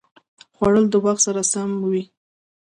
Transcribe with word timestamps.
خوړل 0.55 0.85
د 0.91 0.95
وخت 1.05 1.21
سره 1.27 1.41
سم 1.51 1.69
وي 1.91 2.03